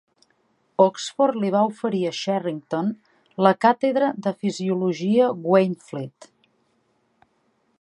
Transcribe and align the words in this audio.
Oxford 0.83 1.35
li 1.41 1.51
va 1.55 1.59
oferir 1.71 1.99
a 2.07 2.13
Sherrington 2.19 2.89
la 3.47 3.51
Càtedra 3.67 4.09
de 4.29 4.33
Fisiologia 4.45 5.29
Waynflete. 5.53 6.31